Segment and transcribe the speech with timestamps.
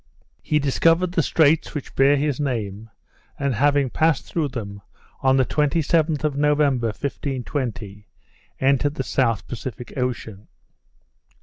[0.41, 2.89] He discovered the straits which bear his name;
[3.37, 4.81] and having passed through them,
[5.21, 8.07] on the 27th of November, 1520,
[8.59, 10.47] entered the South Pacific Ocean.